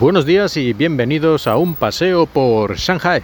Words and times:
Buenos 0.00 0.26
días 0.26 0.56
y 0.56 0.74
bienvenidos 0.74 1.48
a 1.48 1.56
un 1.56 1.74
paseo 1.74 2.26
por 2.26 2.76
Shanghai. 2.76 3.20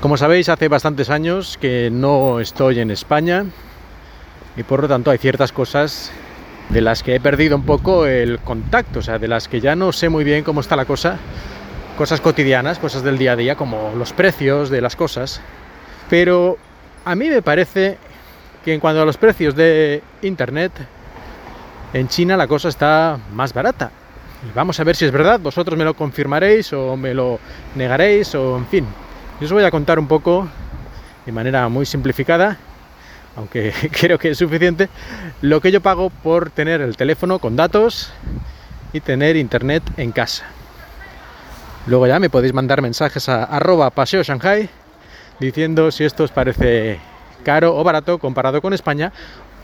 Como 0.00 0.16
sabéis, 0.16 0.48
hace 0.48 0.66
bastantes 0.66 1.08
años 1.08 1.56
que 1.56 1.88
no 1.88 2.40
estoy 2.40 2.80
en 2.80 2.90
España 2.90 3.44
y 4.56 4.64
por 4.64 4.82
lo 4.82 4.88
tanto 4.88 5.12
hay 5.12 5.18
ciertas 5.18 5.52
cosas 5.52 6.10
de 6.68 6.80
las 6.80 7.04
que 7.04 7.14
he 7.14 7.20
perdido 7.20 7.54
un 7.54 7.62
poco 7.62 8.06
el 8.06 8.40
contacto, 8.40 8.98
o 8.98 9.02
sea, 9.02 9.20
de 9.20 9.28
las 9.28 9.46
que 9.46 9.60
ya 9.60 9.76
no 9.76 9.92
sé 9.92 10.08
muy 10.08 10.24
bien 10.24 10.42
cómo 10.42 10.62
está 10.62 10.74
la 10.74 10.84
cosa, 10.84 11.16
cosas 11.96 12.20
cotidianas, 12.20 12.80
cosas 12.80 13.04
del 13.04 13.16
día 13.16 13.34
a 13.34 13.36
día, 13.36 13.54
como 13.54 13.92
los 13.96 14.12
precios 14.12 14.70
de 14.70 14.80
las 14.80 14.96
cosas. 14.96 15.40
Pero 16.10 16.58
a 17.04 17.14
mí 17.14 17.28
me 17.28 17.40
parece 17.40 17.98
que 18.64 18.74
en 18.74 18.80
cuanto 18.80 19.02
a 19.02 19.04
los 19.06 19.16
precios 19.16 19.54
de 19.54 20.02
Internet, 20.22 20.72
en 21.92 22.08
China 22.08 22.36
la 22.36 22.48
cosa 22.48 22.68
está 22.68 23.16
más 23.32 23.54
barata. 23.54 23.92
Y 24.46 24.54
vamos 24.54 24.78
a 24.78 24.84
ver 24.84 24.94
si 24.94 25.04
es 25.04 25.10
verdad, 25.10 25.40
vosotros 25.40 25.76
me 25.76 25.84
lo 25.84 25.94
confirmaréis 25.94 26.72
o 26.72 26.96
me 26.96 27.12
lo 27.12 27.40
negaréis 27.74 28.34
o 28.34 28.56
en 28.56 28.66
fin. 28.66 28.86
Yo 29.40 29.46
os 29.46 29.52
voy 29.52 29.64
a 29.64 29.70
contar 29.70 29.98
un 29.98 30.06
poco, 30.06 30.48
de 31.26 31.32
manera 31.32 31.68
muy 31.68 31.86
simplificada, 31.86 32.56
aunque 33.36 33.72
creo 33.92 34.18
que 34.18 34.30
es 34.30 34.38
suficiente, 34.38 34.88
lo 35.42 35.60
que 35.60 35.72
yo 35.72 35.80
pago 35.80 36.10
por 36.10 36.50
tener 36.50 36.80
el 36.80 36.96
teléfono 36.96 37.38
con 37.38 37.56
datos 37.56 38.12
y 38.92 39.00
tener 39.00 39.36
internet 39.36 39.82
en 39.96 40.12
casa. 40.12 40.44
Luego 41.86 42.06
ya 42.06 42.20
me 42.20 42.30
podéis 42.30 42.52
mandar 42.52 42.82
mensajes 42.82 43.28
a 43.28 43.44
arroba 43.44 43.90
paseo 43.90 44.22
Shanghai 44.22 44.68
diciendo 45.40 45.90
si 45.90 46.04
esto 46.04 46.24
os 46.24 46.30
parece 46.30 47.00
caro 47.44 47.76
o 47.76 47.82
barato 47.82 48.18
comparado 48.18 48.60
con 48.60 48.74
España 48.74 49.12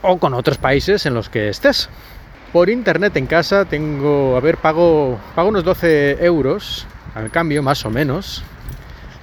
o 0.02 0.18
con 0.18 0.34
otros 0.34 0.58
países 0.58 1.06
en 1.06 1.14
los 1.14 1.28
que 1.28 1.48
estés. 1.48 1.88
Por 2.54 2.70
internet 2.70 3.16
en 3.16 3.26
casa 3.26 3.64
tengo, 3.64 4.36
a 4.36 4.40
ver, 4.40 4.58
pago, 4.58 5.18
unos 5.36 5.64
12 5.64 6.24
euros 6.24 6.86
al 7.16 7.32
cambio, 7.32 7.64
más 7.64 7.84
o 7.84 7.90
menos. 7.90 8.44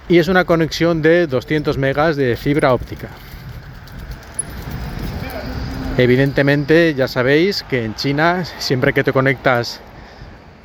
Y 0.09 0.17
es 0.17 0.27
una 0.27 0.43
conexión 0.43 1.01
de 1.01 1.27
200 1.27 1.77
megas 1.77 2.17
de 2.17 2.35
fibra 2.35 2.73
óptica. 2.73 3.07
Evidentemente, 5.97 6.93
ya 6.93 7.07
sabéis 7.07 7.63
que 7.63 7.85
en 7.85 7.95
China, 7.95 8.43
siempre 8.59 8.91
que 8.91 9.05
te 9.05 9.13
conectas 9.13 9.79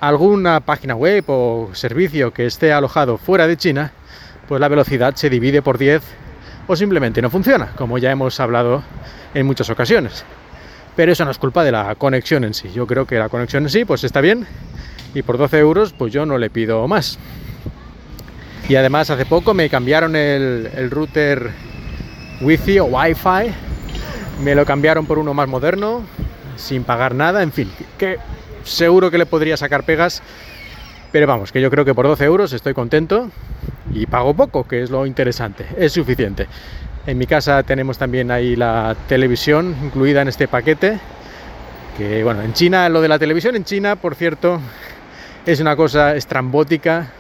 a 0.01 0.09
alguna 0.09 0.59
página 0.59 0.97
web 0.97 1.23
o 1.29 1.71
servicio 1.73 2.33
que 2.33 2.47
esté 2.47 2.73
alojado 2.73 3.17
fuera 3.17 3.47
de 3.47 3.57
China, 3.57 3.93
pues 4.49 4.61
la 4.61 4.67
velocidad 4.67 5.15
se 5.15 5.31
divide 5.31 5.63
por 5.63 5.79
10 5.79 6.03
o 6.67 6.75
simplemente 6.75 7.23
no 7.23 7.31
funciona, 7.31 7.69
como 7.77 7.99
ya 7.99 8.11
hemos 8.11 8.41
hablado 8.41 8.83
en 9.35 9.47
muchas 9.47 9.71
ocasiones 9.71 10.25
pero 10.97 11.13
eso 11.13 11.25
no 11.25 11.31
es 11.31 11.39
culpa 11.39 11.63
de 11.63 11.71
la 11.71 11.95
conexión 11.95 12.43
en 12.43 12.55
sí. 12.55 12.71
Yo 12.75 12.87
creo 12.87 13.07
que 13.07 13.19
la 13.19 13.29
conexión 13.29 13.65
en 13.65 13.71
sí 13.71 13.85
pues 13.85 14.03
está 14.03 14.21
bien 14.21 14.47
y 15.15 15.23
por 15.23 15.39
12 15.39 15.59
euros 15.59 15.93
pues 15.93 16.13
yo 16.13 16.27
no 16.27 16.39
le 16.39 16.51
pido 16.51 16.89
más. 16.89 17.19
Y 18.69 18.75
además 18.75 19.11
hace 19.11 19.27
poco 19.27 19.55
me 19.55 19.69
cambiaron 19.69 20.17
el, 20.17 20.91
router 20.91 21.51
wifi 22.41 22.81
o 22.81 22.87
wifi, 22.87 23.53
me 24.43 24.55
lo 24.55 24.65
cambiaron 24.65 25.07
por 25.07 25.19
uno 25.19 25.35
más 25.35 25.47
moderno, 25.47 26.03
sin 26.57 26.83
pagar 26.83 27.15
nada, 27.15 27.45
en 27.45 27.53
fin, 27.53 27.71
que 27.97 28.19
seguro 28.65 29.11
que 29.11 29.19
le 29.19 29.27
podría 29.27 29.57
sacar 29.57 29.85
pegas, 29.85 30.21
pero 31.13 31.29
vamos, 31.29 31.53
que 31.53 31.61
yo 31.61 31.71
creo 31.71 31.85
que 31.85 31.95
por 31.95 32.09
12 32.09 32.25
euros 32.25 32.53
estoy 32.53 32.75
contento 32.75 33.31
y 33.93 34.07
pago 34.07 34.35
poco, 34.35 34.67
que 34.67 34.83
es 34.83 34.91
lo 34.91 35.07
interesante, 35.07 35.65
es 35.79 35.93
suficiente. 35.93 36.49
En 37.07 37.19
mi 37.19 37.27
casa 37.27 37.63
tenemos 37.63 37.99
también 37.99 38.33
ahí 38.33 38.57
la 38.57 38.97
televisión 39.07 39.77
incluida 39.85 40.23
en 40.23 40.29
este 40.29 40.49
paquete. 40.49 40.99
Que 41.97 42.25
bueno, 42.25 42.43
en 42.43 42.53
China, 42.53 42.89
lo 42.89 43.01
de 43.01 43.07
la 43.07 43.17
televisión 43.17 43.55
en 43.55 43.63
China, 43.63 43.95
por 43.95 44.17
cierto, 44.17 44.61
es 45.47 45.61
una 45.61 45.77
cosa 45.77 46.17
estrambótica 46.17 47.13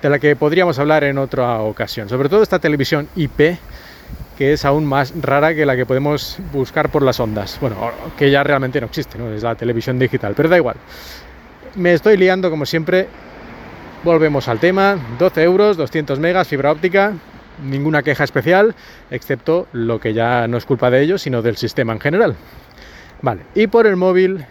de 0.00 0.08
la 0.08 0.20
que 0.20 0.36
podríamos 0.36 0.78
hablar 0.78 1.02
en 1.02 1.18
otra 1.18 1.58
ocasión. 1.58 2.08
Sobre 2.08 2.28
todo 2.28 2.44
esta 2.44 2.60
televisión 2.60 3.08
IP, 3.16 3.58
que 4.38 4.52
es 4.52 4.64
aún 4.64 4.86
más 4.86 5.12
rara 5.20 5.52
que 5.52 5.66
la 5.66 5.74
que 5.74 5.84
podemos 5.84 6.38
buscar 6.52 6.90
por 6.90 7.02
las 7.02 7.18
ondas. 7.18 7.58
Bueno, 7.60 7.90
que 8.16 8.30
ya 8.30 8.44
realmente 8.44 8.80
no 8.80 8.86
existe, 8.86 9.18
¿no? 9.18 9.32
Es 9.32 9.42
la 9.42 9.56
televisión 9.56 9.98
digital, 9.98 10.34
pero 10.36 10.48
da 10.48 10.58
igual. 10.58 10.76
Me 11.74 11.92
estoy 11.92 12.16
liando 12.16 12.50
como 12.50 12.66
siempre. 12.66 13.08
Volvemos 14.04 14.46
al 14.46 14.60
tema. 14.60 14.96
12 15.18 15.42
euros, 15.42 15.76
200 15.76 16.20
megas, 16.20 16.46
fibra 16.46 16.70
óptica 16.70 17.14
ninguna 17.62 18.02
queja 18.02 18.24
especial, 18.24 18.74
excepto 19.10 19.66
lo 19.72 20.00
que 20.00 20.14
ya 20.14 20.48
no 20.48 20.56
es 20.56 20.64
culpa 20.64 20.90
de 20.90 21.02
ellos, 21.02 21.22
sino 21.22 21.42
del 21.42 21.56
sistema 21.56 21.92
en 21.92 22.00
general. 22.00 22.36
Vale, 23.22 23.42
y 23.54 23.66
por 23.66 23.86
el 23.86 23.96
móvil, 23.96 24.44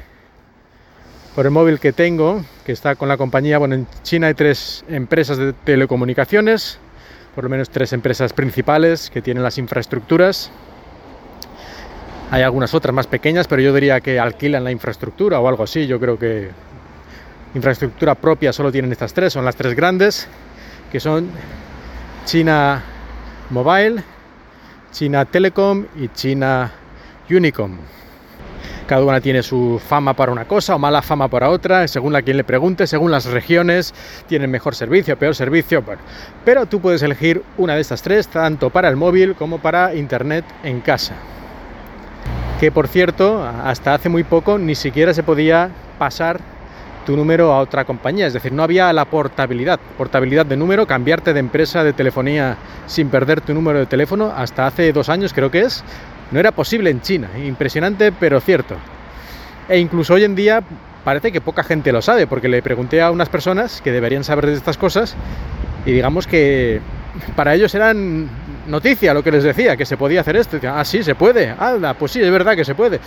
por 1.36 1.46
el 1.46 1.52
móvil 1.52 1.80
que 1.80 1.94
tengo, 1.94 2.44
que 2.66 2.72
está 2.72 2.96
con 2.96 3.08
la 3.08 3.18
compañía, 3.18 3.58
bueno, 3.58 3.76
en 3.76 3.88
China 4.04 4.28
hay 4.28 4.34
tres 4.34 4.84
empresas 4.88 5.38
de 5.38 5.54
telecomunicaciones, 5.54 6.80
por 7.36 7.44
lo 7.44 7.50
menos 7.50 7.70
tres 7.70 7.94
empresas 7.94 8.34
principales 8.34 9.10
que 9.10 9.22
tienen 9.22 9.44
las 9.44 9.58
infraestructuras. 9.58 10.52
Hay 12.32 12.42
algunas 12.42 12.74
otras 12.74 12.96
más 12.96 13.08
pequeñas, 13.08 13.48
pero 13.48 13.62
yo 13.62 13.74
diría 13.74 14.02
que 14.02 14.20
alquilan 14.20 14.64
la 14.64 14.72
infraestructura 14.72 15.40
o 15.40 15.48
algo 15.48 15.64
así. 15.64 15.86
Yo 15.86 16.00
creo 16.00 16.18
que 16.18 16.50
infraestructura 17.54 18.16
propia 18.16 18.52
solo 18.54 18.72
tienen 18.72 18.92
estas 18.92 19.14
tres, 19.14 19.34
son 19.34 19.46
las 19.46 19.56
tres 19.56 19.76
grandes, 19.76 20.28
que 20.92 21.00
son 21.00 21.30
China 22.26 22.84
Mobile, 23.50 24.04
China 24.92 25.26
Telecom 25.26 25.86
y 25.96 26.08
China 26.10 26.72
Unicom. 27.30 27.78
Cada 28.88 29.04
una 29.04 29.22
tiene 29.22 29.42
su 29.42 29.82
fama 29.86 30.14
para 30.14 30.32
una 30.32 30.46
cosa 30.46 30.76
o 30.76 30.80
mala 30.80 31.02
fama 31.02 31.28
para 31.30 31.50
otra, 31.50 31.88
según 31.88 32.16
a 32.16 32.22
quien 32.22 32.38
le 32.38 32.44
pregunte, 32.44 32.86
según 32.86 33.12
las 33.12 33.26
regiones, 33.26 33.94
tienen 34.28 34.52
mejor 34.52 34.76
servicio, 34.76 35.18
peor 35.18 35.36
servicio. 35.36 35.84
pero 36.44 36.66
tú 36.66 36.82
puedes 36.82 37.02
elegir 37.02 37.44
una 37.58 37.76
de 37.76 37.82
estas 37.82 38.02
tres, 38.02 38.28
tanto 38.28 38.70
para 38.70 38.90
el 38.90 38.98
móvil 38.98 39.36
como 39.36 39.60
para 39.60 39.96
internet 39.96 40.44
en 40.64 40.82
casa. 40.82 41.16
Que 42.60 42.72
por 42.72 42.88
cierto, 42.88 43.44
hasta 43.44 43.94
hace 43.94 44.10
muy 44.10 44.24
poco 44.24 44.58
ni 44.58 44.76
siquiera 44.76 45.14
se 45.14 45.24
podía 45.24 45.70
pasar 45.98 46.40
tu 47.06 47.16
número 47.16 47.54
a 47.54 47.60
otra 47.60 47.86
compañía. 47.86 48.28
Es 48.28 48.34
decir, 48.34 48.52
no 48.52 48.64
había 48.64 48.92
la 48.94 49.06
portabilidad, 49.06 49.80
portabilidad 49.98 50.46
de 50.46 50.58
número, 50.58 50.86
cambiarte 50.86 51.34
de 51.34 51.40
empresa 51.40 51.84
de 51.84 51.94
telefonía 51.94 52.58
sin 52.88 53.10
perder 53.10 53.42
tu 53.42 53.54
número 53.54 53.80
de 53.80 53.86
teléfono 53.86 54.34
hasta 54.36 54.68
hace 54.68 54.92
dos 54.94 55.10
años 55.10 55.34
creo 55.34 55.52
que 55.52 55.62
es. 55.62 55.84
No 56.32 56.40
era 56.40 56.52
posible 56.52 56.90
en 56.90 57.02
China. 57.02 57.30
Impresionante, 57.38 58.12
pero 58.12 58.40
cierto. 58.40 58.76
E 59.70 59.78
incluso 59.78 60.16
hoy 60.16 60.24
en 60.24 60.36
día 60.36 60.64
parece 61.04 61.32
que 61.32 61.42
poca 61.42 61.64
gente 61.64 61.92
lo 61.92 62.02
sabe, 62.02 62.28
porque 62.28 62.48
le 62.48 62.62
pregunté 62.62 63.02
a 63.02 63.12
unas 63.12 63.30
personas 63.30 63.82
que 63.82 63.92
deberían 63.92 64.24
saber 64.24 64.48
de 64.48 64.54
estas 64.54 64.78
cosas 64.78 65.16
y 65.86 65.92
digamos 65.92 66.28
que 66.28 66.82
para 67.36 67.54
ellos 67.54 67.76
eran 67.76 68.30
noticia 68.68 69.14
lo 69.14 69.24
que 69.24 69.32
les 69.32 69.44
decía, 69.44 69.76
que 69.76 69.86
se 69.86 69.98
podía 69.98 70.22
hacer 70.22 70.36
esto. 70.36 70.58
ah, 70.68 70.84
sí, 70.86 71.04
se 71.04 71.16
puede. 71.16 71.54
Anda, 71.58 71.94
pues 71.94 72.12
sí, 72.12 72.22
es 72.22 72.32
verdad 72.32 72.56
que 72.56 72.66
se 72.66 72.76
puede. 72.76 73.00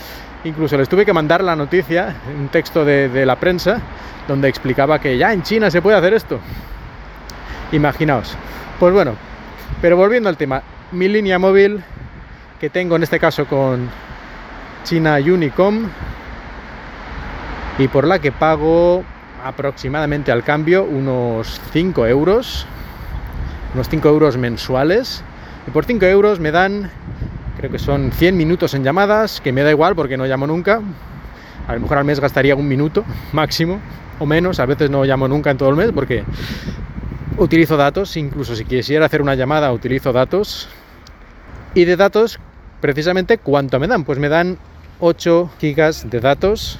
Incluso 0.44 0.76
les 0.76 0.88
tuve 0.88 1.04
que 1.04 1.12
mandar 1.12 1.42
la 1.42 1.56
noticia, 1.56 2.14
un 2.38 2.48
texto 2.48 2.84
de, 2.84 3.26
la 3.26 3.36
prensa, 3.36 3.80
donde 4.28 4.48
explicaba 4.48 4.98
que 4.98 5.16
ya 5.16 5.32
en 5.32 5.42
China 5.42 5.70
se 5.70 5.82
puede 5.82 5.96
hacer 5.96 6.14
esto. 6.14 6.38
Imaginaos. 7.72 8.36
Pues 8.78 8.92
bueno, 8.92 9.14
pero 9.80 9.96
volviendo 9.96 10.28
al 10.28 10.36
tema, 10.36 10.62
mi 10.92 11.08
línea 11.08 11.38
móvil 11.38 11.82
que 12.60 12.70
tengo 12.70 12.96
en 12.96 13.02
este 13.02 13.18
caso 13.18 13.46
con 13.46 13.88
China 14.84 15.16
Unicom 15.16 15.88
y 17.78 17.88
por 17.88 18.06
la 18.06 18.18
que 18.18 18.32
pago 18.32 19.04
aproximadamente 19.44 20.32
al 20.32 20.42
cambio 20.42 20.84
unos 20.84 21.60
5 21.72 22.06
euros, 22.06 22.66
unos 23.74 23.88
5 23.88 24.08
euros 24.08 24.36
mensuales 24.36 25.24
y 25.66 25.70
por 25.70 25.84
5 25.84 26.04
euros 26.06 26.38
me 26.38 26.52
dan, 26.52 26.90
creo 27.56 27.70
que 27.70 27.78
son 27.78 28.12
100 28.12 28.36
minutos 28.36 28.74
en 28.74 28.84
llamadas, 28.84 29.40
que 29.40 29.52
me 29.52 29.62
da 29.62 29.70
igual 29.70 29.96
porque 29.96 30.16
no 30.16 30.24
llamo 30.24 30.46
nunca. 30.46 30.80
A 31.66 31.74
lo 31.74 31.80
mejor 31.80 31.98
al 31.98 32.04
mes 32.04 32.20
gastaría 32.20 32.54
un 32.54 32.68
minuto 32.68 33.04
máximo 33.32 33.80
o 34.18 34.26
menos. 34.26 34.60
A 34.60 34.66
veces 34.66 34.90
no 34.90 35.04
llamo 35.04 35.26
nunca 35.26 35.50
en 35.50 35.58
todo 35.58 35.68
el 35.70 35.76
mes 35.76 35.90
porque 35.92 36.24
utilizo 37.36 37.76
datos. 37.76 38.16
Incluso 38.16 38.54
si 38.54 38.64
quisiera 38.64 39.06
hacer 39.06 39.20
una 39.22 39.34
llamada, 39.34 39.72
utilizo 39.72 40.12
datos. 40.12 40.68
Y 41.74 41.84
de 41.84 41.96
datos, 41.96 42.38
precisamente, 42.80 43.38
¿cuánto 43.38 43.80
me 43.80 43.88
dan? 43.88 44.04
Pues 44.04 44.18
me 44.18 44.28
dan 44.28 44.58
8 45.00 45.50
gigas 45.58 46.08
de 46.08 46.20
datos. 46.20 46.78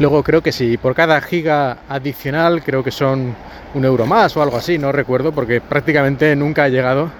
Luego 0.00 0.22
creo 0.22 0.42
que 0.42 0.52
si 0.52 0.76
por 0.76 0.94
cada 0.94 1.20
giga 1.20 1.78
adicional, 1.88 2.62
creo 2.62 2.84
que 2.84 2.90
son 2.90 3.34
un 3.74 3.84
euro 3.84 4.06
más 4.06 4.36
o 4.36 4.42
algo 4.42 4.56
así, 4.56 4.78
no 4.78 4.92
recuerdo 4.92 5.32
porque 5.32 5.60
prácticamente 5.60 6.34
nunca 6.36 6.66
he 6.66 6.70
llegado 6.70 7.10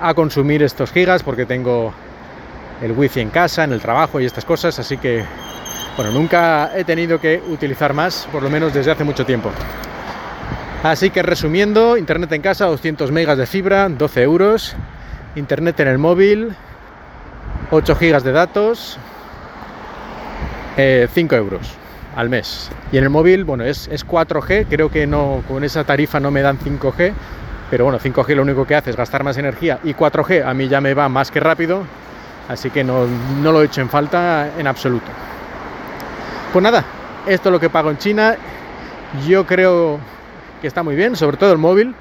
a 0.00 0.14
consumir 0.14 0.62
estos 0.62 0.92
gigas 0.92 1.22
porque 1.22 1.46
tengo 1.46 1.92
el 2.82 2.92
wifi 2.92 3.20
en 3.20 3.30
casa, 3.30 3.64
en 3.64 3.72
el 3.72 3.80
trabajo 3.80 4.20
y 4.20 4.24
estas 4.24 4.44
cosas, 4.44 4.78
así 4.78 4.98
que 4.98 5.24
bueno, 5.96 6.10
nunca 6.10 6.72
he 6.76 6.84
tenido 6.84 7.20
que 7.20 7.40
utilizar 7.48 7.94
más, 7.94 8.26
por 8.32 8.42
lo 8.42 8.50
menos 8.50 8.74
desde 8.74 8.90
hace 8.90 9.04
mucho 9.04 9.24
tiempo. 9.24 9.50
Así 10.82 11.10
que 11.10 11.22
resumiendo, 11.22 11.96
internet 11.96 12.32
en 12.32 12.42
casa, 12.42 12.66
200 12.66 13.12
megas 13.12 13.38
de 13.38 13.46
fibra, 13.46 13.88
12 13.88 14.22
euros, 14.22 14.74
internet 15.36 15.78
en 15.80 15.88
el 15.88 15.98
móvil, 15.98 16.54
8 17.70 17.96
gigas 17.96 18.24
de 18.24 18.32
datos, 18.32 18.98
5 20.76 20.76
eh, 20.76 21.08
euros. 21.38 21.72
al 22.16 22.28
mes. 22.28 22.70
Y 22.92 22.98
en 22.98 23.04
el 23.04 23.10
móvil, 23.10 23.44
bueno, 23.44 23.64
es, 23.64 23.88
es 23.88 24.06
4G, 24.06 24.66
creo 24.68 24.90
que 24.90 25.06
no 25.06 25.42
con 25.48 25.64
esa 25.64 25.84
tarifa 25.84 26.20
no 26.20 26.30
me 26.30 26.42
dan 26.42 26.58
5G, 26.58 27.12
pero 27.70 27.84
bueno, 27.84 27.98
5G 27.98 28.34
lo 28.34 28.42
único 28.42 28.66
que 28.66 28.74
hace 28.74 28.90
es 28.90 28.96
gastar 28.96 29.24
más 29.24 29.36
energía 29.36 29.78
y 29.84 29.94
4G 29.94 30.44
a 30.46 30.54
mí 30.54 30.68
ya 30.68 30.80
me 30.80 30.94
va 30.94 31.08
más 31.08 31.30
que 31.30 31.40
rápido, 31.40 31.84
así 32.48 32.70
que 32.70 32.84
no, 32.84 33.06
no 33.42 33.52
lo 33.52 33.62
he 33.62 33.68
en 33.76 33.88
falta 33.88 34.50
en 34.58 34.66
absoluto. 34.66 35.06
Pues 36.52 36.62
nada, 36.62 36.84
esto 37.26 37.48
es 37.48 37.52
lo 37.52 37.58
que 37.58 37.70
pago 37.70 37.90
en 37.90 37.98
China. 37.98 38.36
Yo 39.26 39.46
creo 39.46 39.98
que 40.60 40.66
está 40.66 40.82
muy 40.82 40.94
bien, 40.94 41.16
sobre 41.16 41.36
todo 41.36 41.52
el 41.52 41.58
móvil, 41.58 41.94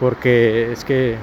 porque 0.00 0.72
es 0.72 0.84
que, 0.84 1.16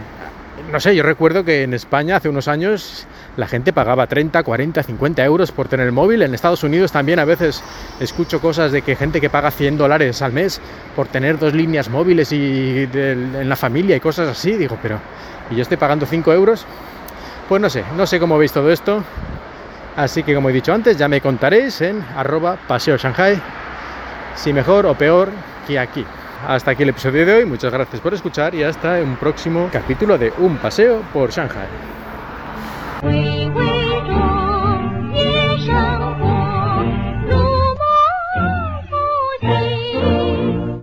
no 0.71 0.79
sé, 0.79 0.95
yo 0.95 1.03
recuerdo 1.03 1.43
que 1.43 1.63
en 1.63 1.73
España 1.73 2.17
hace 2.17 2.29
unos 2.29 2.47
años 2.47 3.05
la 3.37 3.47
gente 3.47 3.73
pagaba 3.73 4.07
30, 4.07 4.43
40, 4.43 4.83
50 4.83 5.23
euros 5.23 5.51
por 5.51 5.67
tener 5.67 5.85
el 5.85 5.91
móvil. 5.91 6.21
En 6.21 6.33
Estados 6.33 6.63
Unidos 6.63 6.91
también 6.91 7.19
a 7.19 7.25
veces 7.25 7.63
escucho 7.99 8.39
cosas 8.39 8.71
de 8.71 8.81
que 8.81 8.95
gente 8.95 9.21
que 9.21 9.29
paga 9.29 9.51
100 9.51 9.77
dólares 9.77 10.21
al 10.21 10.33
mes 10.33 10.61
por 10.95 11.07
tener 11.07 11.37
dos 11.37 11.53
líneas 11.53 11.89
móviles 11.89 12.31
y 12.31 12.89
en 12.93 13.49
la 13.49 13.55
familia 13.55 13.95
y 13.95 13.99
cosas 13.99 14.29
así. 14.29 14.53
Digo, 14.53 14.77
pero 14.81 14.99
¿y 15.51 15.55
yo 15.55 15.61
estoy 15.61 15.77
pagando 15.77 16.05
5 16.05 16.33
euros? 16.33 16.65
Pues 17.47 17.61
no 17.61 17.69
sé, 17.69 17.83
no 17.95 18.07
sé 18.07 18.19
cómo 18.19 18.37
veis 18.37 18.51
todo 18.51 18.71
esto. 18.71 19.03
Así 19.95 20.23
que 20.23 20.35
como 20.35 20.49
he 20.49 20.53
dicho 20.53 20.73
antes, 20.73 20.97
ya 20.97 21.07
me 21.07 21.21
contaréis 21.21 21.79
en 21.81 22.03
arroba 22.15 22.57
paseo 22.67 22.97
Shanghai 22.97 23.41
si 24.35 24.51
mejor 24.51 24.85
o 24.85 24.95
peor 24.95 25.29
que 25.67 25.79
aquí. 25.79 26.05
Hasta 26.47 26.71
aquí 26.71 26.83
el 26.83 26.89
episodio 26.89 27.25
de 27.25 27.33
hoy, 27.33 27.45
muchas 27.45 27.74
gracias 27.74 28.00
por 28.00 28.13
escuchar 28.13 28.53
y 28.53 28.62
hasta 28.62 29.01
un 29.01 29.15
próximo 29.15 29.69
capítulo 29.71 30.15
de 30.18 30.31
Un 30.38 30.57
paseo 30.57 31.01
por 31.12 31.31
Shanghai. 31.31 31.68